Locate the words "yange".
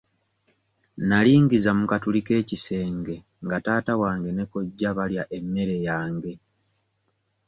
5.87-6.33